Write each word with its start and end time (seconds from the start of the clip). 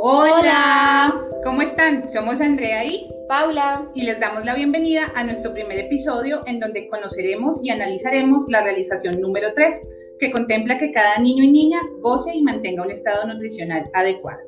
Hola, 0.00 1.26
¿cómo 1.42 1.60
están? 1.60 2.08
Somos 2.08 2.40
Andrea 2.40 2.84
y 2.84 3.10
Paula 3.26 3.90
y 3.94 4.04
les 4.04 4.20
damos 4.20 4.44
la 4.44 4.54
bienvenida 4.54 5.10
a 5.16 5.24
nuestro 5.24 5.52
primer 5.52 5.76
episodio 5.76 6.44
en 6.46 6.60
donde 6.60 6.88
conoceremos 6.88 7.64
y 7.64 7.70
analizaremos 7.70 8.44
la 8.48 8.62
realización 8.62 9.20
número 9.20 9.48
3, 9.56 9.88
que 10.20 10.30
contempla 10.30 10.78
que 10.78 10.92
cada 10.92 11.18
niño 11.18 11.42
y 11.42 11.50
niña 11.50 11.80
goce 12.00 12.32
y 12.32 12.44
mantenga 12.44 12.84
un 12.84 12.92
estado 12.92 13.26
nutricional 13.26 13.90
adecuado. 13.92 14.38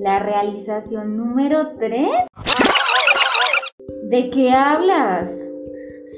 ¿La 0.00 0.18
realización 0.18 1.16
número 1.16 1.76
3? 1.78 2.08
¿De 4.08 4.28
qué 4.30 4.50
hablas? 4.50 5.49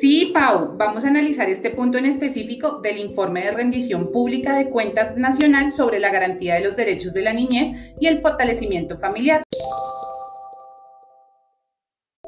Sí, 0.03 0.33
Pau, 0.35 0.77
vamos 0.77 1.05
a 1.05 1.11
analizar 1.11 1.49
este 1.49 1.71
punto 1.71 1.97
en 1.97 2.07
específico 2.07 2.81
del 2.81 2.99
informe 2.99 3.45
de 3.45 3.53
rendición 3.53 4.11
pública 4.11 4.57
de 4.57 4.69
cuentas 4.69 5.17
nacional 5.17 5.71
sobre 5.71 6.01
la 6.01 6.11
garantía 6.11 6.57
de 6.57 6.65
los 6.65 6.75
derechos 6.75 7.15
de 7.15 7.23
la 7.23 7.33
niñez 7.33 7.95
y 8.01 8.09
el 8.09 8.21
fortalecimiento 8.21 8.99
familiar. 8.99 9.45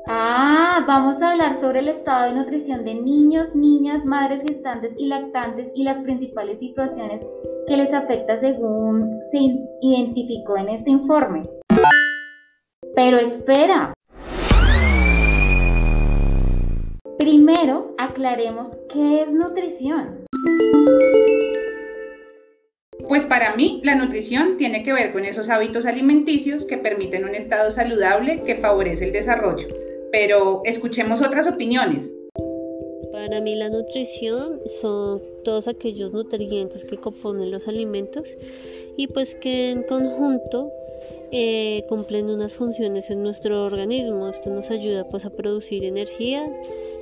Ah, 0.07 0.85
vamos 0.87 1.21
a 1.21 1.33
hablar 1.33 1.57
sobre 1.57 1.81
el 1.81 1.89
estado 1.89 2.27
de 2.27 2.39
nutrición 2.39 2.85
de 2.85 2.95
niños, 2.95 3.57
niñas, 3.57 4.05
madres 4.05 4.45
gestantes 4.45 4.93
y 4.97 5.09
lactantes 5.09 5.73
y 5.75 5.83
las 5.83 5.99
principales 5.99 6.61
situaciones 6.61 7.23
que 7.67 7.77
les 7.77 7.93
afecta 7.93 8.37
según 8.37 9.19
se 9.33 9.41
identificó 9.81 10.59
en 10.59 10.69
este 10.69 10.91
informe. 10.91 11.43
Pero 12.95 13.19
espera, 13.19 13.93
Primero, 17.19 17.95
aclaremos 17.97 18.77
qué 18.93 19.23
es 19.23 19.33
nutrición. 19.33 20.25
Pues 23.07 23.25
para 23.25 23.55
mí, 23.55 23.81
la 23.85 23.95
nutrición 23.95 24.57
tiene 24.57 24.83
que 24.83 24.93
ver 24.93 25.13
con 25.13 25.25
esos 25.25 25.49
hábitos 25.49 25.87
alimenticios 25.87 26.65
que 26.65 26.77
permiten 26.77 27.25
un 27.25 27.35
estado 27.35 27.71
saludable 27.71 28.43
que 28.43 28.57
favorece 28.57 29.05
el 29.05 29.13
desarrollo. 29.13 29.69
Pero 30.11 30.63
escuchemos 30.65 31.25
otras 31.25 31.47
opiniones. 31.47 32.17
Para 33.13 33.41
mí 33.41 33.55
la 33.55 33.71
nutrición 33.71 34.61
son 34.67 35.23
todos 35.45 35.69
aquellos 35.69 36.13
nutrientes 36.13 36.85
que 36.85 36.97
componen 36.97 37.53
los 37.53 37.69
alimentos 37.69 38.37
y 38.97 39.07
pues 39.07 39.37
que 39.37 39.71
en 39.71 39.85
conjunto 39.85 40.71
eh, 41.31 41.85
cumplen 41.89 42.31
unas 42.31 42.55
funciones 42.55 43.11
en 43.11 43.23
nuestro 43.23 43.65
organismo. 43.65 44.29
Esto 44.29 44.51
nos 44.51 44.71
ayuda 44.71 45.07
pues 45.09 45.25
a 45.25 45.31
producir 45.31 45.85
energía 45.85 46.49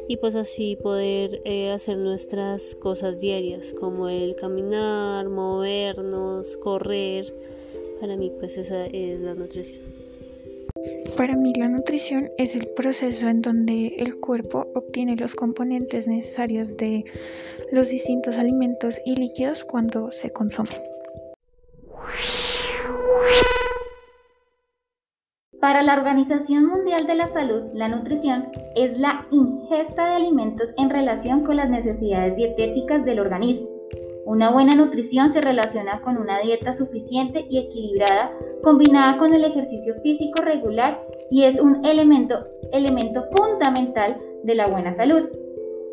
y 0.08 0.16
pues 0.16 0.36
así 0.36 0.76
poder 0.76 1.40
eh, 1.44 1.70
hacer 1.70 1.98
nuestras 1.98 2.74
cosas 2.76 3.20
diarias 3.20 3.74
como 3.78 4.08
el 4.08 4.34
caminar, 4.36 5.28
movernos, 5.28 6.56
correr. 6.58 7.26
Para 8.00 8.16
mí 8.16 8.30
pues 8.38 8.56
esa 8.56 8.86
es 8.86 9.20
la 9.20 9.34
nutrición. 9.34 9.80
Para 11.16 11.36
mí 11.36 11.52
la 11.56 11.68
nutrición 11.68 12.30
es 12.38 12.54
el 12.54 12.68
proceso 12.68 13.28
en 13.28 13.42
donde 13.42 13.94
el 13.98 14.18
cuerpo 14.18 14.66
obtiene 14.74 15.16
los 15.16 15.34
componentes 15.34 16.06
necesarios 16.06 16.76
de 16.76 17.04
los 17.70 17.90
distintos 17.90 18.36
alimentos 18.36 18.96
y 19.04 19.16
líquidos 19.16 19.64
cuando 19.64 20.10
se 20.10 20.30
consumen. 20.30 20.80
Para 25.62 25.84
la 25.84 25.94
Organización 25.94 26.66
Mundial 26.66 27.06
de 27.06 27.14
la 27.14 27.28
Salud, 27.28 27.66
la 27.72 27.86
nutrición 27.86 28.48
es 28.74 28.98
la 28.98 29.28
ingesta 29.30 30.08
de 30.08 30.16
alimentos 30.16 30.74
en 30.76 30.90
relación 30.90 31.44
con 31.44 31.54
las 31.54 31.70
necesidades 31.70 32.34
dietéticas 32.34 33.04
del 33.04 33.20
organismo. 33.20 33.68
Una 34.26 34.50
buena 34.50 34.72
nutrición 34.72 35.30
se 35.30 35.40
relaciona 35.40 36.00
con 36.00 36.18
una 36.18 36.40
dieta 36.40 36.72
suficiente 36.72 37.46
y 37.48 37.58
equilibrada 37.58 38.32
combinada 38.64 39.18
con 39.18 39.32
el 39.34 39.44
ejercicio 39.44 39.94
físico 40.02 40.42
regular 40.42 41.00
y 41.30 41.44
es 41.44 41.60
un 41.60 41.84
elemento, 41.84 42.44
elemento 42.72 43.26
fundamental 43.30 44.16
de 44.42 44.56
la 44.56 44.66
buena 44.66 44.92
salud. 44.94 45.28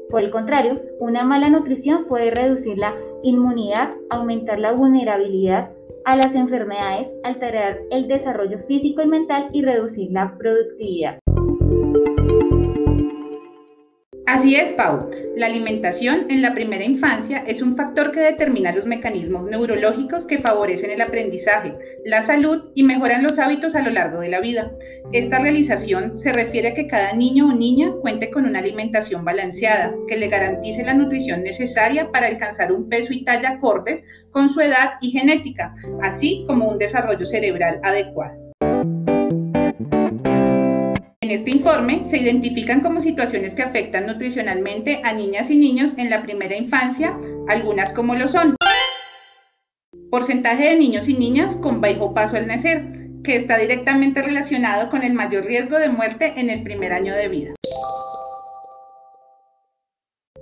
Por 0.09 0.24
el 0.24 0.31
contrario, 0.31 0.81
una 1.00 1.24
mala 1.24 1.47
nutrición 1.47 2.06
puede 2.06 2.31
reducir 2.31 2.80
la 2.80 2.96
inmunidad, 3.22 3.94
aumentar 4.09 4.57
la 4.57 4.72
vulnerabilidad 4.72 5.74
a 6.05 6.16
las 6.16 6.35
enfermedades, 6.35 7.13
alterar 7.23 7.79
el 7.91 8.07
desarrollo 8.07 8.59
físico 8.67 9.01
y 9.01 9.07
mental 9.07 9.50
y 9.53 9.61
reducir 9.61 10.11
la 10.11 10.35
productividad. 10.38 11.19
Así 14.29 14.56
es, 14.56 14.73
Pau. 14.73 15.09
La 15.35 15.47
alimentación 15.47 16.28
en 16.29 16.44
la 16.44 16.53
primera 16.53 16.84
infancia 16.84 17.44
es 17.47 17.63
un 17.63 17.75
factor 17.75 18.12
que 18.12 18.19
determina 18.19 18.72
los 18.72 18.85
mecanismos 18.85 19.50
neurológicos 19.50 20.28
que 20.28 20.38
favorecen 20.38 20.91
el 20.91 21.01
aprendizaje, 21.01 21.73
la 22.06 22.22
salud 22.22 22.66
y 22.75 22.84
mejoran 22.84 23.23
los 23.23 23.39
hábitos 23.39 23.75
a 23.75 23.81
lo 23.81 23.89
largo 23.89 24.19
de 24.19 24.29
la 24.29 24.39
vida. 24.39 24.72
Esta 25.13 25.39
realización 25.39 26.16
se 26.16 26.31
refiere 26.31 26.68
a 26.68 26.73
que 26.75 26.88
cada 26.88 27.13
niño 27.13 27.47
o 27.47 27.53
niña 27.53 27.91
cuente 28.03 28.29
con 28.29 28.45
una 28.45 28.59
alimentación 28.59 29.25
balanceada, 29.25 29.95
que 30.07 30.18
le 30.18 30.28
garantice 30.28 30.84
la 30.84 30.94
nutrición 30.94 31.41
necesaria 31.41 32.12
para 32.12 32.28
alcanzar 32.28 32.72
un 32.72 32.88
peso 32.88 33.13
y 33.13 33.23
talla 33.23 33.50
acordes 33.50 34.28
con 34.29 34.47
su 34.47 34.62
edad 34.62 35.00
y 35.01 35.09
genética, 35.09 35.73
así 36.03 36.44
como 36.45 36.68
un 36.68 36.78
desarrollo 36.78 37.25
cerebral 37.25 37.79
adecuado. 37.81 38.49
En 41.29 41.35
este 41.35 41.51
informe 41.51 42.06
se 42.06 42.17
identifican 42.17 42.81
como 42.81 43.01
situaciones 43.01 43.53
que 43.53 43.62
afectan 43.62 44.07
nutricionalmente 44.07 45.01
a 45.03 45.13
niñas 45.13 45.51
y 45.51 45.57
niños 45.57 45.95
en 46.00 46.09
la 46.09 46.23
primera 46.23 46.57
infancia, 46.57 47.16
algunas 47.47 47.94
como 47.94 48.16
lo 48.16 48.28
son. 48.28 48.56
Porcentaje 50.09 50.69
de 50.69 50.75
niños 50.75 51.07
y 51.07 51.13
niñas 51.13 51.57
con 51.57 51.81
bajo 51.81 52.16
paso 52.16 52.38
al 52.38 52.47
nacer, 52.47 52.84
que 53.23 53.35
está 53.35 53.59
directamente 53.59 54.23
relacionado 54.23 54.89
con 54.89 55.03
el 55.03 55.13
mayor 55.13 55.45
riesgo 55.45 55.78
de 55.78 55.89
muerte 55.89 56.34
en 56.35 56.50
el 56.50 56.63
primer 56.63 56.94
año 56.94 57.13
de 57.13 57.28
vida. 57.28 57.53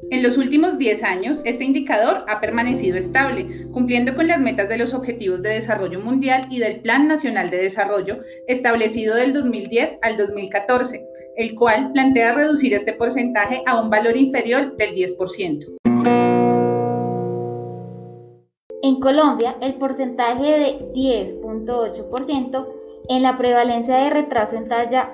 En 0.09 0.23
los 0.23 0.37
últimos 0.37 0.77
10 0.77 1.03
años, 1.03 1.41
este 1.43 1.65
indicador 1.65 2.23
ha 2.27 2.39
permanecido 2.39 2.97
estable, 2.97 3.67
cumpliendo 3.73 4.15
con 4.15 4.27
las 4.27 4.39
metas 4.39 4.69
de 4.69 4.77
los 4.77 4.93
Objetivos 4.93 5.41
de 5.41 5.49
Desarrollo 5.49 5.99
Mundial 5.99 6.47
y 6.49 6.59
del 6.59 6.81
Plan 6.81 7.07
Nacional 7.07 7.49
de 7.49 7.57
Desarrollo 7.57 8.19
establecido 8.47 9.15
del 9.15 9.33
2010 9.33 9.99
al 10.03 10.15
2014, 10.15 11.05
el 11.35 11.55
cual 11.55 11.91
plantea 11.91 12.33
reducir 12.33 12.73
este 12.73 12.93
porcentaje 12.93 13.63
a 13.65 13.81
un 13.81 13.89
valor 13.89 14.15
inferior 14.15 14.77
del 14.77 14.95
10%. 14.95 15.77
En 18.83 18.99
Colombia, 19.01 19.57
el 19.59 19.73
porcentaje 19.73 20.45
de 20.45 20.79
10.8% 20.93 22.67
en 23.09 23.23
la 23.23 23.37
prevalencia 23.37 23.97
de 23.97 24.09
retraso 24.09 24.55
en 24.55 24.67
talla 24.69 25.11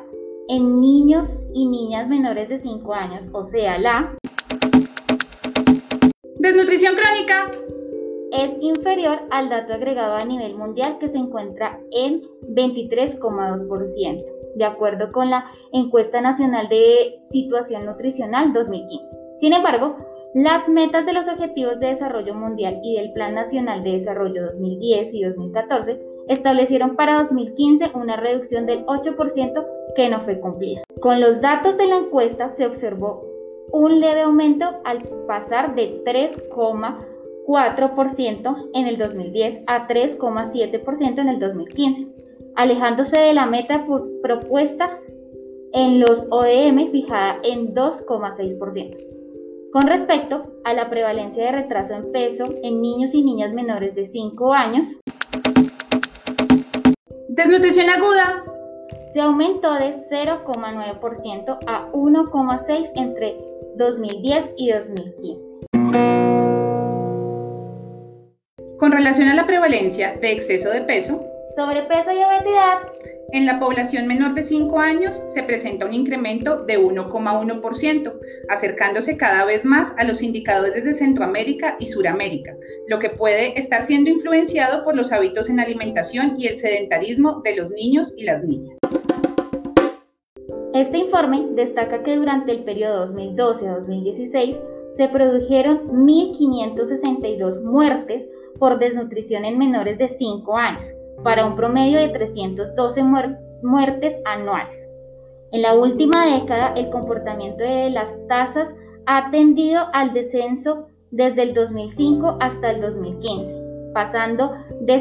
en 0.49 0.81
niños 0.81 1.39
y 1.53 1.65
niñas 1.65 2.07
menores 2.07 2.49
de 2.49 2.57
5 2.59 2.93
años, 2.93 3.23
o 3.31 3.43
sea, 3.43 3.77
la 3.77 4.15
Desnutrición 6.43 6.95
crónica 6.97 7.49
es 8.33 8.53
inferior 8.59 9.21
al 9.31 9.47
dato 9.47 9.75
agregado 9.75 10.15
a 10.15 10.25
nivel 10.25 10.55
mundial 10.55 10.97
que 10.99 11.07
se 11.07 11.17
encuentra 11.17 11.79
en 11.89 12.21
23,2%, 12.49 14.25
de 14.55 14.65
acuerdo 14.65 15.13
con 15.13 15.29
la 15.29 15.45
encuesta 15.71 16.19
nacional 16.19 16.67
de 16.67 17.21
situación 17.23 17.85
nutricional 17.85 18.51
2015. 18.51 19.17
Sin 19.37 19.53
embargo, 19.53 19.95
las 20.33 20.67
metas 20.67 21.05
de 21.05 21.13
los 21.13 21.29
Objetivos 21.29 21.79
de 21.79 21.87
Desarrollo 21.87 22.33
Mundial 22.35 22.81
y 22.83 22.97
del 22.97 23.13
Plan 23.13 23.35
Nacional 23.35 23.81
de 23.81 23.91
Desarrollo 23.91 24.47
2010 24.47 25.13
y 25.13 25.23
2014 25.23 25.97
establecieron 26.27 26.97
para 26.97 27.19
2015 27.19 27.91
una 27.93 28.17
reducción 28.17 28.65
del 28.65 28.85
8% 28.85 29.65
que 29.95 30.09
no 30.09 30.19
fue 30.19 30.41
cumplida. 30.41 30.81
Con 30.99 31.21
los 31.21 31.39
datos 31.39 31.77
de 31.77 31.87
la 31.87 31.99
encuesta 31.99 32.53
se 32.53 32.65
observó 32.65 33.32
un 33.73 33.99
leve 33.99 34.21
aumento 34.21 34.79
al 34.85 34.99
pasar 35.27 35.75
de 35.75 36.01
3,4% 36.05 38.69
en 38.73 38.87
el 38.87 38.97
2010 38.99 39.63
a 39.65 39.87
3,7% 39.87 41.19
en 41.19 41.27
el 41.27 41.39
2015, 41.39 42.07
alejándose 42.55 43.19
de 43.19 43.33
la 43.33 43.47
meta 43.47 43.87
propuesta 44.21 44.99
en 45.73 45.99
los 45.99 46.27
OEM 46.29 46.91
fijada 46.91 47.39
en 47.41 47.73
2,6%. 47.73 48.95
Con 49.71 49.87
respecto 49.87 50.51
a 50.63 50.75
la 50.75 50.91
prevalencia 50.91 51.45
de 51.45 51.53
retraso 51.63 51.95
en 51.95 52.11
peso 52.11 52.45
en 52.61 52.79
niños 52.79 53.15
y 53.15 53.23
niñas 53.23 53.53
menores 53.53 53.95
de 53.95 54.05
5 54.05 54.53
años, 54.53 54.85
desnutrición 57.29 57.89
aguda 57.89 58.43
se 59.11 59.19
aumentó 59.19 59.73
de 59.73 59.95
0,9% 60.11 61.57
a 61.65 61.91
1,6% 61.91 62.91
entre 62.95 63.52
2010 63.77 64.53
y 64.57 64.71
2015. 64.71 65.67
Con 68.77 68.91
relación 68.91 69.29
a 69.29 69.35
la 69.35 69.45
prevalencia 69.45 70.17
de 70.21 70.31
exceso 70.31 70.69
de 70.69 70.81
peso, 70.81 71.21
Sobrepeso 71.55 72.11
y 72.11 72.23
obesidad. 72.23 72.79
En 73.31 73.45
la 73.45 73.59
población 73.59 74.07
menor 74.07 74.33
de 74.33 74.41
5 74.41 74.79
años 74.79 75.21
se 75.27 75.43
presenta 75.43 75.85
un 75.85 75.93
incremento 75.93 76.63
de 76.63 76.79
1,1%, 76.79 78.19
acercándose 78.49 79.17
cada 79.17 79.45
vez 79.45 79.63
más 79.63 79.93
a 79.99 80.03
los 80.03 80.23
indicadores 80.23 80.83
de 80.83 80.95
Centroamérica 80.95 81.77
y 81.79 81.85
Suramérica, 81.85 82.55
lo 82.87 82.97
que 82.97 83.11
puede 83.11 83.59
estar 83.59 83.83
siendo 83.83 84.09
influenciado 84.09 84.83
por 84.83 84.95
los 84.95 85.11
hábitos 85.11 85.47
en 85.51 85.59
alimentación 85.59 86.33
y 86.39 86.47
el 86.47 86.55
sedentarismo 86.55 87.41
de 87.43 87.55
los 87.55 87.69
niños 87.69 88.15
y 88.17 88.23
las 88.23 88.43
niñas. 88.43 88.79
Este 90.73 90.97
informe 90.97 91.49
destaca 91.51 92.01
que 92.01 92.15
durante 92.15 92.51
el 92.51 92.63
periodo 92.63 93.05
2012-2016 93.13 94.59
se 94.89 95.07
produjeron 95.07 95.87
1.562 95.87 97.61
muertes 97.61 98.27
por 98.57 98.79
desnutrición 98.79 99.45
en 99.45 99.59
menores 99.59 99.99
de 99.99 100.07
5 100.07 100.57
años, 100.57 100.91
para 101.23 101.45
un 101.45 101.55
promedio 101.55 101.99
de 101.99 102.09
312 102.09 103.03
muertes 103.61 104.19
anuales. 104.25 104.89
En 105.51 105.61
la 105.61 105.75
última 105.75 106.39
década, 106.39 106.73
el 106.75 106.89
comportamiento 106.89 107.63
de 107.63 107.91
las 107.91 108.15
tasas 108.27 108.73
ha 109.05 109.29
tendido 109.29 109.83
al 109.93 110.11
descenso 110.13 110.87
desde 111.11 111.43
el 111.43 111.53
2005 111.53 112.37
hasta 112.39 112.71
el 112.71 112.81
2015, 112.81 113.91
pasando 113.93 114.53
de, 114.81 114.99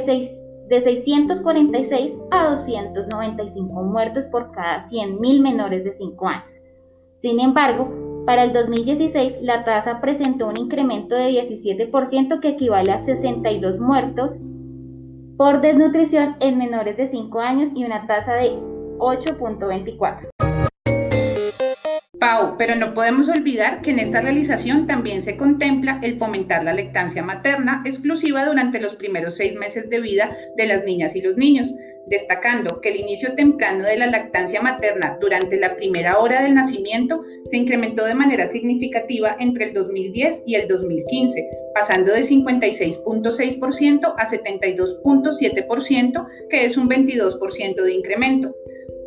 de 0.73 0.81
646 0.81 2.17
a 2.31 2.49
295 2.49 3.83
muertes 3.83 4.27
por 4.29 4.53
cada 4.53 4.87
100.000 4.87 5.43
menores 5.43 5.85
de 5.85 5.93
5 5.93 6.27
años. 6.27 6.63
Sin 7.17 7.41
embargo, 7.41 7.93
para 8.25 8.45
el 8.45 8.55
2016 8.55 9.43
la 9.43 9.67
tasa 9.67 10.01
presentó 10.01 10.49
un 10.49 10.57
incremento 10.57 11.15
de 11.15 11.29
17% 11.29 12.41
que 12.41 12.49
equivale 12.49 12.91
a 12.91 12.99
62 12.99 13.81
muertos 13.81 14.41
por 15.37 15.61
desnutrición 15.61 16.37
en 16.41 16.57
menores 16.57 16.97
de 16.97 17.07
5 17.07 17.41
años 17.41 17.69
y 17.75 17.85
una 17.85 18.07
tasa 18.07 18.33
de 18.33 18.53
8.24. 18.97 20.31
Pau, 22.23 22.55
pero 22.57 22.77
no 22.77 22.95
podemos 22.95 23.29
olvidar 23.29 23.83
que 23.83 23.91
en 23.91 23.99
esta 23.99 24.21
realización 24.21 24.87
también 24.87 25.21
se 25.23 25.37
contempla 25.37 25.99
el 26.05 26.21
fomentar 26.21 26.63
la 26.63 26.73
lactancia 26.73 27.21
materna 27.21 27.83
exclusiva 27.85 28.47
durante 28.47 28.81
los 28.81 28.95
primeros 28.95 29.37
seis 29.37 29.57
meses 29.57 29.91
de 29.91 29.99
vida 29.99 30.37
de 30.57 30.67
las 30.67 30.85
niñas 30.85 31.17
y 31.17 31.21
los 31.21 31.37
niños, 31.37 31.75
destacando 32.07 32.81
que 32.81 32.91
el 32.91 33.01
inicio 33.01 33.35
temprano 33.35 33.83
de 33.83 33.99
la 33.99 34.07
lactancia 34.07 34.63
materna 34.63 35.19
durante 35.21 35.57
la 35.57 35.75
primera 35.75 36.21
hora 36.21 36.45
del 36.45 36.55
nacimiento 36.55 37.25
se 37.47 37.57
incrementó 37.57 38.05
de 38.05 38.15
manera 38.15 38.47
significativa 38.47 39.37
entre 39.41 39.71
el 39.71 39.75
2010 39.75 40.45
y 40.47 40.55
el 40.55 40.69
2015, 40.69 41.45
pasando 41.75 42.13
de 42.13 42.21
56.6% 42.21 44.15
a 44.17 44.25
72.7%, 44.25 46.27
que 46.49 46.67
es 46.67 46.77
un 46.77 46.89
22% 46.89 47.83
de 47.83 47.93
incremento. 47.93 48.55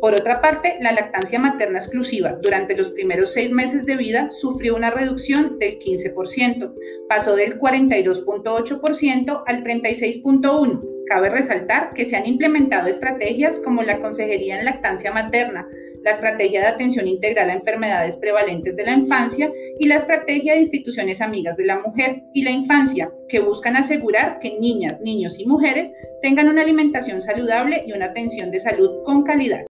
Por 0.06 0.14
otra 0.14 0.40
parte, 0.40 0.76
la 0.78 0.92
lactancia 0.92 1.40
materna 1.40 1.80
exclusiva 1.80 2.38
durante 2.40 2.76
los 2.76 2.90
primeros 2.90 3.32
seis 3.32 3.50
meses 3.50 3.86
de 3.86 3.96
vida 3.96 4.30
sufrió 4.30 4.76
una 4.76 4.92
reducción 4.92 5.58
del 5.58 5.80
15%, 5.80 6.72
pasó 7.08 7.34
del 7.34 7.58
42.8% 7.58 9.42
al 9.44 9.64
36.1%. 9.64 10.80
Cabe 11.08 11.30
resaltar 11.30 11.92
que 11.92 12.04
se 12.04 12.14
han 12.14 12.24
implementado 12.24 12.86
estrategias 12.86 13.58
como 13.58 13.82
la 13.82 14.00
Consejería 14.00 14.60
en 14.60 14.64
Lactancia 14.64 15.12
Materna, 15.12 15.66
la 16.04 16.12
Estrategia 16.12 16.60
de 16.60 16.66
Atención 16.68 17.08
Integral 17.08 17.50
a 17.50 17.54
Enfermedades 17.54 18.16
Prevalentes 18.18 18.76
de 18.76 18.84
la 18.84 18.92
Infancia 18.92 19.52
y 19.80 19.88
la 19.88 19.96
Estrategia 19.96 20.54
de 20.54 20.60
Instituciones 20.60 21.20
Amigas 21.20 21.56
de 21.56 21.64
la 21.64 21.80
Mujer 21.80 22.22
y 22.32 22.44
la 22.44 22.52
Infancia, 22.52 23.10
que 23.28 23.40
buscan 23.40 23.74
asegurar 23.74 24.38
que 24.38 24.56
niñas, 24.60 25.00
niños 25.00 25.40
y 25.40 25.46
mujeres 25.46 25.92
tengan 26.22 26.48
una 26.48 26.62
alimentación 26.62 27.22
saludable 27.22 27.82
y 27.88 27.92
una 27.92 28.06
atención 28.06 28.52
de 28.52 28.60
salud 28.60 29.02
con 29.04 29.24
calidad. 29.24 29.66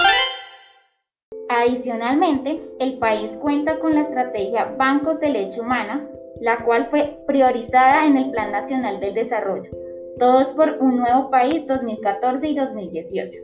Adicionalmente, 1.54 2.60
el 2.80 2.98
país 2.98 3.36
cuenta 3.36 3.78
con 3.78 3.94
la 3.94 4.00
estrategia 4.00 4.74
Bancos 4.76 5.20
de 5.20 5.30
Leche 5.30 5.60
Humana, 5.60 6.08
la 6.40 6.64
cual 6.64 6.86
fue 6.86 7.18
priorizada 7.26 8.06
en 8.06 8.16
el 8.16 8.30
Plan 8.30 8.50
Nacional 8.50 9.00
del 9.00 9.14
Desarrollo 9.14 9.70
todos 10.18 10.52
por 10.52 10.76
un 10.80 10.96
nuevo 10.96 11.30
país 11.30 11.66
2014 11.66 12.48
y 12.48 12.54
2018. 12.54 13.40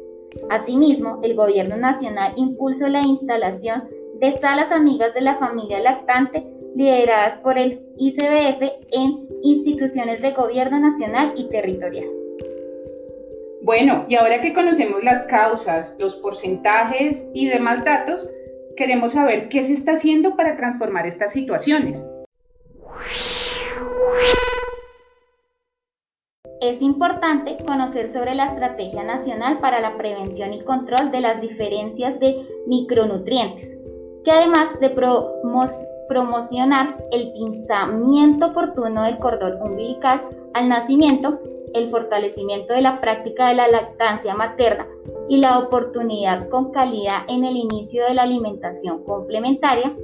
Asimismo, 0.50 1.18
el 1.22 1.34
Gobierno 1.34 1.76
Nacional 1.76 2.32
impulsó 2.36 2.86
la 2.88 3.00
instalación 3.00 3.88
de 4.20 4.32
salas 4.32 4.70
amigas 4.70 5.12
de 5.14 5.22
la 5.22 5.36
familia 5.36 5.80
lactante 5.80 6.46
lideradas 6.74 7.38
por 7.38 7.58
el 7.58 7.84
ICBF 7.96 8.62
en 8.92 9.28
instituciones 9.42 10.22
de 10.22 10.32
gobierno 10.32 10.78
nacional 10.78 11.32
y 11.34 11.48
territorial. 11.48 12.19
Bueno, 13.62 14.06
y 14.08 14.14
ahora 14.14 14.40
que 14.40 14.54
conocemos 14.54 15.04
las 15.04 15.26
causas, 15.26 15.96
los 15.98 16.16
porcentajes 16.16 17.28
y 17.34 17.46
demás 17.46 17.84
datos, 17.84 18.30
queremos 18.74 19.12
saber 19.12 19.48
qué 19.50 19.62
se 19.62 19.74
está 19.74 19.92
haciendo 19.92 20.34
para 20.34 20.56
transformar 20.56 21.06
estas 21.06 21.32
situaciones. 21.32 22.10
Es 26.62 26.80
importante 26.80 27.58
conocer 27.66 28.08
sobre 28.08 28.34
la 28.34 28.46
Estrategia 28.46 29.02
Nacional 29.02 29.60
para 29.60 29.80
la 29.80 29.96
Prevención 29.98 30.54
y 30.54 30.64
Control 30.64 31.10
de 31.10 31.20
las 31.20 31.40
Diferencias 31.40 32.18
de 32.18 32.46
Micronutrientes, 32.66 33.78
que 34.24 34.30
además 34.30 34.68
de 34.80 34.90
promocionar 36.08 36.96
el 37.12 37.32
pinzamiento 37.32 38.46
oportuno 38.46 39.04
del 39.04 39.18
cordón 39.18 39.60
umbilical 39.60 40.22
al 40.54 40.68
nacimiento, 40.68 41.40
el 41.75 41.90
fortalecimiento 41.90 42.75
de 42.75 42.82
la 42.82 43.00
práctica 43.00 43.49
de 43.49 43.55
la 43.55 43.69
lactancia 43.69 44.34
materna 44.34 44.87
y 45.28 45.38
la 45.38 45.58
oportunidad 45.58 46.49
con 46.49 46.72
calidad 46.72 47.22
en 47.28 47.44
el 47.44 47.56
inicio 47.56 48.05
de 48.05 48.14
la 48.14 48.22
alimentación 48.22 49.05
complementaria, 49.05 49.96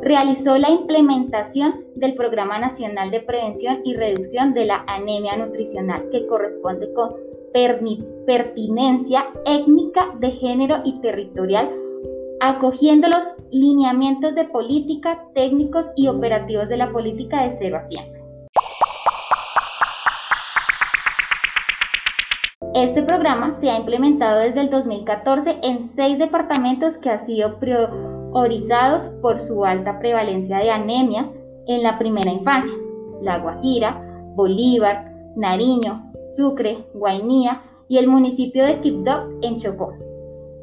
realizó 0.00 0.56
la 0.56 0.70
implementación 0.70 1.84
del 1.94 2.14
Programa 2.14 2.58
Nacional 2.58 3.10
de 3.10 3.20
Prevención 3.20 3.80
y 3.84 3.94
Reducción 3.94 4.54
de 4.54 4.64
la 4.64 4.84
Anemia 4.86 5.36
Nutricional, 5.36 6.08
que 6.10 6.26
corresponde 6.26 6.92
con 6.94 7.14
pertinencia 7.52 9.26
étnica, 9.44 10.14
de 10.18 10.30
género 10.32 10.76
y 10.84 11.00
territorial, 11.00 11.70
acogiendo 12.40 13.08
los 13.08 13.24
lineamientos 13.50 14.34
de 14.34 14.44
política, 14.44 15.26
técnicos 15.34 15.86
y 15.94 16.08
operativos 16.08 16.68
de 16.68 16.78
la 16.78 16.90
política 16.90 17.42
de 17.44 17.50
0 17.50 17.76
a 17.76 17.82
100. 17.82 18.21
Este 22.74 23.02
programa 23.02 23.52
se 23.52 23.68
ha 23.68 23.78
implementado 23.78 24.40
desde 24.40 24.62
el 24.62 24.70
2014 24.70 25.58
en 25.62 25.88
seis 25.90 26.18
departamentos 26.18 26.96
que 26.96 27.10
ha 27.10 27.18
sido 27.18 27.58
priorizado 27.58 28.12
orizados 28.32 29.08
por 29.20 29.38
su 29.38 29.64
alta 29.64 29.98
prevalencia 29.98 30.56
de 30.58 30.70
anemia 30.70 31.30
en 31.66 31.82
la 31.82 31.98
primera 31.98 32.30
infancia, 32.30 32.74
La 33.20 33.38
Guajira, 33.38 34.02
Bolívar, 34.34 35.12
Nariño, 35.36 36.10
Sucre, 36.34 36.78
Guainía 36.94 37.60
y 37.88 37.98
el 37.98 38.08
municipio 38.08 38.64
de 38.64 38.80
Quibdó 38.80 39.28
en 39.42 39.58
Chocó, 39.58 39.92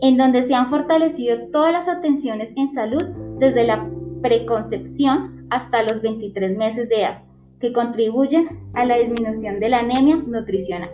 en 0.01 0.17
donde 0.17 0.41
se 0.41 0.55
han 0.55 0.67
fortalecido 0.67 1.37
todas 1.51 1.71
las 1.71 1.87
atenciones 1.87 2.49
en 2.55 2.69
salud 2.69 3.03
desde 3.37 3.65
la 3.65 3.87
preconcepción 4.23 5.45
hasta 5.51 5.83
los 5.83 6.01
23 6.01 6.57
meses 6.57 6.89
de 6.89 7.01
edad, 7.01 7.21
que 7.59 7.71
contribuyen 7.71 8.47
a 8.73 8.85
la 8.85 8.97
disminución 8.97 9.59
de 9.59 9.69
la 9.69 9.79
anemia 9.79 10.15
nutricional. 10.15 10.89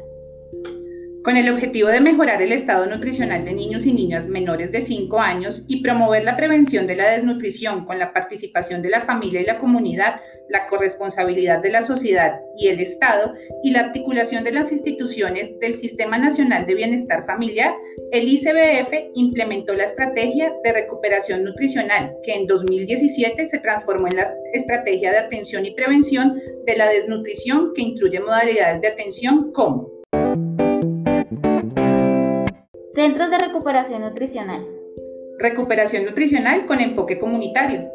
Con 1.25 1.38
el 1.38 1.50
objetivo 1.50 1.89
de 1.89 2.01
mejorar 2.01 2.39
el 2.44 2.51
estado 2.51 2.86
nutricional 2.86 3.46
de 3.46 3.53
niños 3.53 3.88
y 3.88 3.94
niñas 3.94 4.27
menores 4.27 4.72
de 4.72 4.82
5 4.82 5.20
años 5.20 5.65
y 5.67 5.82
promover 5.82 6.24
la 6.24 6.38
prevención 6.38 6.86
de 6.86 6.96
la 6.96 7.10
desnutrición 7.10 7.84
con 7.86 7.98
la 7.98 8.13
participación 8.13 8.84
de 8.84 8.91
la 8.91 9.01
familia 9.01 9.41
y 9.41 9.46
la 9.46 9.58
comunidad, 9.58 10.22
la 10.50 10.67
corresponsabilidad 10.67 11.63
de 11.63 11.72
la 11.72 11.82
sociedad 11.82 12.41
y 12.55 12.67
el 12.67 12.79
Estado 12.79 13.34
y 13.63 13.72
la 13.72 13.79
articulación 13.79 14.44
de 14.44 14.51
las 14.51 14.72
instituciones 14.72 15.60
del 15.60 15.74
Sistema 15.74 16.20
Nacional 16.20 16.67
de 16.67 16.75
Bienestar 16.75 17.25
Familiar, 17.25 17.74
el 18.12 18.27
ICBF 18.27 18.94
implementó 19.15 19.74
la 19.74 19.86
Estrategia 19.86 20.53
de 20.63 20.74
Recuperación 20.74 21.44
Nutricional, 21.44 22.15
que 22.24 22.36
en 22.36 22.46
2017 22.46 23.48
se 23.48 23.60
transformó 23.62 24.08
en 24.10 24.17
la 24.17 24.32
Estrategia 24.53 25.10
de 25.10 25.17
Atención 25.17 25.65
y 25.65 25.74
Prevención 25.74 26.39
de 26.67 26.77
la 26.77 26.88
Desnutrición, 26.88 27.74
que 27.74 27.82
incluye 27.82 28.20
modalidades 28.20 28.82
de 28.82 28.89
atención 28.89 29.51
como 29.51 29.95
Centros 32.96 33.30
de 33.30 33.38
recuperación 33.38 34.04
nutricional. 34.04 34.66
Recuperación 35.38 36.06
nutricional 36.06 36.66
con 36.66 36.80
enfoque 36.80 37.20
comunitario. 37.20 37.92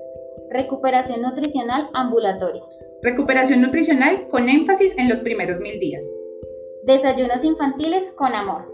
Recuperación 0.50 1.22
nutricional 1.22 1.88
ambulatoria. 1.94 2.62
Recuperación 3.02 3.62
nutricional 3.62 4.28
con 4.28 4.50
énfasis 4.50 4.98
en 4.98 5.08
los 5.08 5.20
primeros 5.20 5.58
mil 5.60 5.80
días. 5.80 6.06
Desayunos 6.84 7.42
infantiles 7.44 8.10
con 8.10 8.34
amor. 8.34 8.70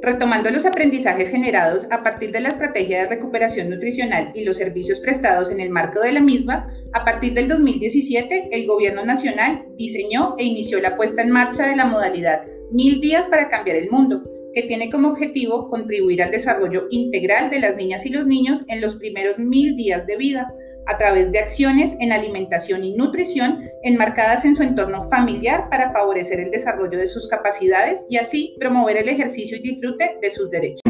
Retomando 0.00 0.50
los 0.50 0.64
aprendizajes 0.64 1.28
generados 1.28 1.86
a 1.92 2.02
partir 2.02 2.32
de 2.32 2.40
la 2.40 2.48
estrategia 2.48 3.02
de 3.02 3.08
recuperación 3.08 3.68
nutricional 3.68 4.32
y 4.34 4.42
los 4.42 4.56
servicios 4.56 5.00
prestados 5.00 5.52
en 5.52 5.60
el 5.60 5.68
marco 5.68 6.00
de 6.00 6.12
la 6.12 6.20
misma, 6.20 6.66
a 6.94 7.04
partir 7.04 7.34
del 7.34 7.48
2017 7.48 8.48
el 8.52 8.66
Gobierno 8.66 9.04
Nacional 9.04 9.66
diseñó 9.76 10.34
e 10.38 10.44
inició 10.44 10.80
la 10.80 10.96
puesta 10.96 11.20
en 11.20 11.30
marcha 11.30 11.68
de 11.68 11.76
la 11.76 11.84
modalidad 11.84 12.46
Mil 12.70 13.00
días 13.00 13.28
para 13.28 13.48
cambiar 13.48 13.76
el 13.76 13.90
mundo, 13.90 14.24
que 14.56 14.62
tiene 14.62 14.90
como 14.90 15.08
objetivo 15.08 15.68
contribuir 15.68 16.22
al 16.22 16.30
desarrollo 16.30 16.86
integral 16.90 17.50
de 17.50 17.60
las 17.60 17.76
niñas 17.76 18.06
y 18.06 18.10
los 18.10 18.26
niños 18.26 18.64
en 18.68 18.80
los 18.80 18.96
primeros 18.96 19.38
mil 19.38 19.76
días 19.76 20.06
de 20.06 20.16
vida 20.16 20.50
a 20.86 20.96
través 20.96 21.30
de 21.30 21.40
acciones 21.40 21.94
en 22.00 22.10
alimentación 22.10 22.82
y 22.82 22.94
nutrición 22.94 23.68
enmarcadas 23.82 24.46
en 24.46 24.54
su 24.54 24.62
entorno 24.62 25.10
familiar 25.10 25.68
para 25.68 25.92
favorecer 25.92 26.40
el 26.40 26.50
desarrollo 26.50 26.98
de 26.98 27.06
sus 27.06 27.28
capacidades 27.28 28.06
y 28.08 28.16
así 28.16 28.56
promover 28.58 28.96
el 28.96 29.10
ejercicio 29.10 29.58
y 29.58 29.60
disfrute 29.60 30.16
de 30.22 30.30
sus 30.30 30.48
derechos. 30.48 30.80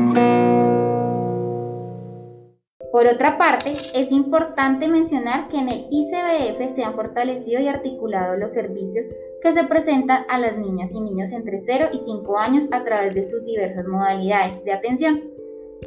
Por 2.97 3.07
otra 3.09 3.37
parte, 3.37 3.75
es 3.93 4.11
importante 4.11 4.88
mencionar 4.88 5.49
que 5.49 5.59
en 5.59 5.69
el 5.69 5.87
ICBF 5.91 6.75
se 6.75 6.83
han 6.83 6.95
fortalecido 6.95 7.61
y 7.61 7.69
articulado 7.69 8.38
los 8.38 8.55
servicios 8.55 9.05
que 9.43 9.53
se 9.53 9.65
presentan 9.65 10.25
a 10.31 10.38
las 10.38 10.57
niñas 10.57 10.95
y 10.95 11.03
niños 11.03 11.31
entre 11.33 11.59
0 11.59 11.91
y 11.93 11.99
5 11.99 12.38
años 12.38 12.65
a 12.73 12.85
través 12.85 13.15
de 13.15 13.23
sus 13.23 13.45
diversas 13.45 13.87
modalidades 13.87 14.65
de 14.65 14.73
atención. 14.73 15.25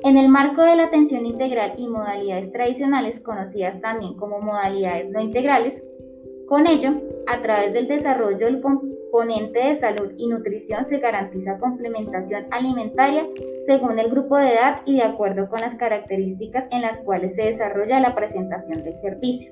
En 0.03 0.17
el 0.17 0.29
marco 0.29 0.61
de 0.61 0.75
la 0.75 0.83
atención 0.83 1.25
integral 1.25 1.73
y 1.77 1.87
modalidades 1.87 2.51
tradicionales, 2.51 3.19
conocidas 3.21 3.81
también 3.81 4.13
como 4.13 4.39
modalidades 4.39 5.09
no 5.09 5.19
integrales, 5.19 5.83
con 6.47 6.67
ello, 6.67 6.91
a 7.25 7.41
través 7.41 7.73
del 7.73 7.87
desarrollo 7.87 8.45
del 8.45 8.61
componente 9.09 9.59
de 9.59 9.75
salud 9.75 10.11
y 10.17 10.27
nutrición 10.27 10.85
se 10.85 10.99
garantiza 10.99 11.57
complementación 11.57 12.45
alimentaria 12.51 13.25
según 13.65 13.97
el 13.97 14.09
grupo 14.09 14.37
de 14.37 14.53
edad 14.53 14.81
y 14.85 14.97
de 14.97 15.03
acuerdo 15.03 15.49
con 15.49 15.61
las 15.61 15.75
características 15.75 16.65
en 16.71 16.81
las 16.81 16.99
cuales 16.99 17.35
se 17.35 17.45
desarrolla 17.45 17.99
la 17.99 18.13
presentación 18.13 18.83
del 18.83 18.95
servicio. 18.95 19.51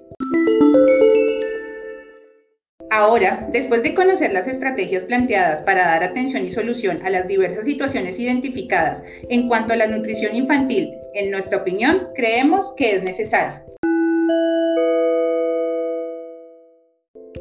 Ahora, 2.90 3.48
después 3.52 3.84
de 3.84 3.94
conocer 3.94 4.32
las 4.32 4.48
estrategias 4.48 5.06
planteadas 5.06 5.62
para 5.62 5.86
dar 5.86 6.04
atención 6.04 6.46
y 6.46 6.50
solución 6.50 7.06
a 7.06 7.10
las 7.10 7.28
diversas 7.28 7.66
situaciones 7.66 8.20
identificadas 8.20 9.04
en 9.30 9.48
cuanto 9.48 9.74
a 9.74 9.78
la 9.78 9.88
nutrición 9.88 10.36
infantil, 10.36 10.94
en 11.14 11.32
nuestra 11.32 11.60
opinión, 11.60 12.10
creemos 12.16 12.74
que 12.78 12.96
es 12.96 13.04
necesario. 13.04 13.67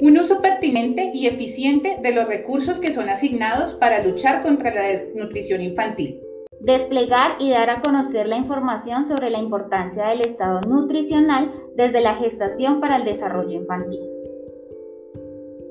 Un 0.00 0.18
uso 0.18 0.40
pertinente 0.42 1.10
y 1.14 1.26
eficiente 1.26 1.98
de 2.02 2.12
los 2.12 2.26
recursos 2.26 2.80
que 2.80 2.92
son 2.92 3.08
asignados 3.08 3.74
para 3.74 4.04
luchar 4.04 4.42
contra 4.42 4.74
la 4.74 4.82
desnutrición 4.82 5.62
infantil. 5.62 6.20
Desplegar 6.60 7.36
y 7.38 7.50
dar 7.50 7.70
a 7.70 7.80
conocer 7.80 8.26
la 8.26 8.36
información 8.36 9.06
sobre 9.06 9.30
la 9.30 9.38
importancia 9.38 10.06
del 10.08 10.22
estado 10.22 10.60
nutricional 10.62 11.52
desde 11.76 12.00
la 12.00 12.16
gestación 12.16 12.80
para 12.80 12.96
el 12.96 13.04
desarrollo 13.04 13.52
infantil 13.52 14.00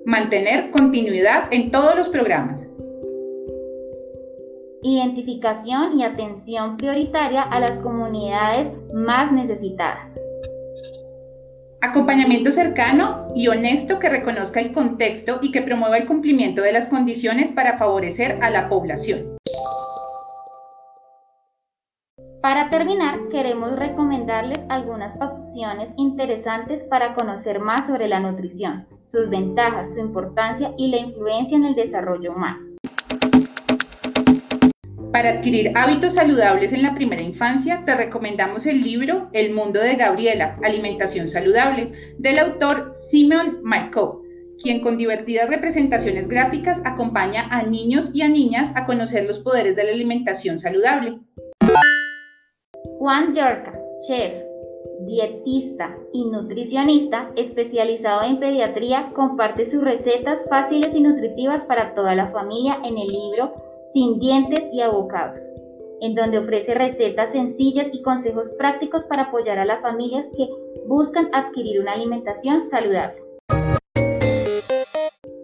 mantener 0.06 0.70
continuidad 0.70 1.52
en 1.52 1.72
todos 1.72 1.96
los 1.96 2.10
programas. 2.10 2.72
Identificación 4.84 6.00
y 6.00 6.04
atención 6.04 6.78
prioritaria 6.78 7.42
a 7.42 7.60
las 7.60 7.80
comunidades 7.80 8.72
más 8.94 9.32
necesitadas. 9.32 10.24
Acompañamiento 11.88 12.52
cercano 12.52 13.28
y 13.36 13.48
honesto 13.48 14.00
que 14.00 14.10
reconozca 14.10 14.60
el 14.60 14.74
contexto 14.74 15.38
y 15.44 15.52
que 15.52 15.62
promueva 15.62 16.00
el 16.00 16.08
cumplimiento 16.08 16.64
de 16.64 16.72
las 16.72 16.90
condiciones 16.90 17.52
para 17.52 17.78
favorecer 17.78 18.40
a 18.42 18.50
la 18.50 18.70
población. 18.70 19.38
Para 22.42 22.72
terminar, 22.72 23.20
queremos 23.30 23.78
recomendarles 23.78 24.66
algunas 24.70 25.16
opciones 25.22 25.94
interesantes 25.96 26.84
para 26.86 27.14
conocer 27.14 27.60
más 27.60 27.86
sobre 27.86 28.08
la 28.08 28.20
nutrición 28.20 28.88
sus 29.06 29.30
ventajas, 29.30 29.94
su 29.94 30.00
importancia 30.00 30.74
y 30.80 30.88
la 30.88 30.98
influencia 30.98 31.56
en 31.56 31.66
el 31.66 31.76
desarrollo 31.76 32.32
humano. 32.32 32.76
Para 35.12 35.30
adquirir 35.30 35.72
hábitos 35.76 36.14
saludables 36.14 36.74
en 36.74 36.84
la 36.84 36.94
primera 36.94 37.24
infancia, 37.24 37.84
te 37.86 37.96
recomendamos 37.96 38.66
el 38.66 38.82
libro 38.82 39.30
El 39.34 39.54
mundo 39.54 39.80
de 39.80 39.96
Gabriela, 39.96 40.58
Alimentación 40.64 41.28
Saludable, 41.28 41.92
del 42.18 42.40
autor 42.40 42.92
Simon 42.94 43.60
Marco, 43.64 44.22
quien 44.62 44.82
con 44.82 44.98
divertidas 44.98 45.50
representaciones 45.50 46.28
gráficas 46.28 46.82
acompaña 46.86 47.48
a 47.50 47.64
niños 47.64 48.14
y 48.14 48.22
a 48.22 48.28
niñas 48.28 48.74
a 48.76 48.86
conocer 48.86 49.26
los 49.26 49.40
poderes 49.40 49.76
de 49.76 49.84
la 49.86 49.92
alimentación 49.92 50.60
saludable. 50.60 51.20
Juan 53.00 53.34
Yorca, 53.34 53.74
chef, 54.08 54.34
dietista 55.06 55.96
y 56.14 56.26
nutricionista 56.26 57.32
especializado 57.36 58.24
en 58.24 58.40
pediatría, 58.40 59.12
comparte 59.16 59.66
sus 59.66 59.84
recetas 59.84 60.42
fáciles 60.50 60.96
y 60.96 61.02
nutritivas 61.02 61.64
para 61.66 61.94
toda 61.94 62.16
la 62.16 62.32
familia 62.32 62.80
en 62.84 62.98
el 62.98 63.08
libro 63.08 63.65
Sin 63.94 64.20
dientes 64.20 64.66
y 64.72 64.82
abocados, 64.82 65.40
en 66.02 66.16
donde 66.16 66.40
ofrece 66.40 66.74
recetas 66.74 67.32
sencillas 67.32 67.90
y 67.94 68.02
consejos 68.02 68.50
prácticos 68.58 69.06
para 69.06 69.24
apoyar 69.24 69.58
a 69.60 69.66
las 69.66 69.82
familias 69.82 70.28
que 70.36 70.48
buscan 70.88 71.30
adquirir 71.34 71.80
una 71.80 71.94
alimentación 71.94 72.70
saludable. 72.70 73.24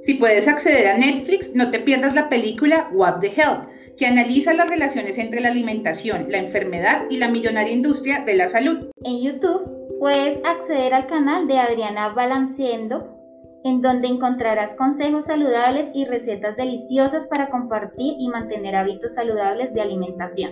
Si 0.02 0.16
puedes 0.16 0.48
acceder 0.48 0.88
a 0.88 0.98
Netflix, 0.98 1.56
no 1.56 1.70
te 1.72 1.80
pierdas 1.80 2.16
la 2.16 2.28
película 2.28 2.90
What 2.92 3.20
the 3.20 3.28
Health, 3.28 3.70
que 3.98 4.08
analiza 4.08 4.54
las 4.54 4.68
relaciones 4.68 5.18
entre 5.20 5.42
la 5.42 5.50
alimentación, 5.50 6.26
la 6.30 6.40
enfermedad 6.40 7.04
y 7.10 7.18
la 7.18 7.30
millonaria 7.30 7.72
industria 7.72 8.22
de 8.26 8.36
la 8.36 8.48
salud. 8.48 8.90
En 9.04 9.22
YouTube 9.22 9.98
puedes 10.00 10.40
acceder 10.44 10.96
al 10.96 11.06
canal 11.06 11.48
de 11.48 11.60
Adriana 11.60 12.10
Balanceendo, 12.10 13.21
en 13.64 13.82
donde 13.82 14.08
encontrarás 14.08 14.76
consejos 14.76 15.26
saludables 15.26 15.90
y 15.94 16.06
recetas 16.06 16.56
deliciosas 16.58 17.28
para 17.28 17.50
compartir 17.50 18.16
y 18.18 18.28
mantener 18.30 18.76
hábitos 18.76 19.16
saludables 19.16 19.74
de 19.74 19.82
alimentación. 19.82 20.52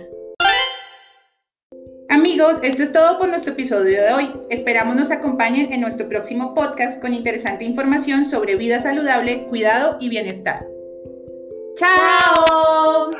Amigos, 2.08 2.60
esto 2.64 2.82
es 2.82 2.92
todo 2.92 3.18
por 3.18 3.28
nuestro 3.28 3.52
episodio 3.52 4.02
de 4.02 4.12
hoy. 4.12 4.32
Esperamos 4.50 4.96
nos 4.96 5.12
acompañen 5.12 5.72
en 5.72 5.80
nuestro 5.80 6.08
próximo 6.08 6.54
podcast 6.54 7.00
con 7.00 7.14
interesante 7.14 7.64
información 7.64 8.24
sobre 8.24 8.56
vida 8.56 8.80
saludable, 8.80 9.46
cuidado 9.46 9.96
y 10.00 10.08
bienestar. 10.08 10.66
¡Chao! 11.76 13.19